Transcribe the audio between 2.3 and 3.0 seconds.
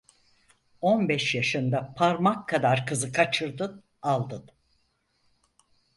kadar